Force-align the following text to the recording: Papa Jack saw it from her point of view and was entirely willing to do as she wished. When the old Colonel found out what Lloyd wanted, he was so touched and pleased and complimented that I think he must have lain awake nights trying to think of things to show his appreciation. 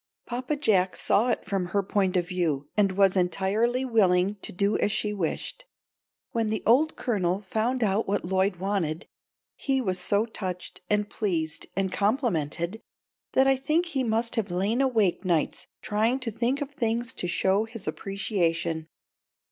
Papa 0.25 0.55
Jack 0.55 0.95
saw 0.95 1.27
it 1.29 1.45
from 1.45 1.67
her 1.67 1.83
point 1.83 2.17
of 2.17 2.27
view 2.27 2.67
and 2.75 2.93
was 2.93 3.15
entirely 3.15 3.85
willing 3.85 4.35
to 4.41 4.51
do 4.51 4.75
as 4.79 4.91
she 4.91 5.13
wished. 5.13 5.65
When 6.31 6.49
the 6.49 6.63
old 6.65 6.95
Colonel 6.95 7.39
found 7.39 7.83
out 7.83 8.07
what 8.07 8.25
Lloyd 8.25 8.55
wanted, 8.55 9.05
he 9.55 9.79
was 9.79 9.99
so 9.99 10.25
touched 10.25 10.81
and 10.89 11.07
pleased 11.07 11.67
and 11.75 11.91
complimented 11.91 12.81
that 13.33 13.45
I 13.45 13.55
think 13.55 13.85
he 13.85 14.03
must 14.03 14.37
have 14.37 14.49
lain 14.49 14.81
awake 14.81 15.23
nights 15.23 15.67
trying 15.83 16.17
to 16.21 16.31
think 16.31 16.61
of 16.63 16.71
things 16.71 17.13
to 17.13 17.27
show 17.27 17.65
his 17.65 17.87
appreciation. 17.87 18.87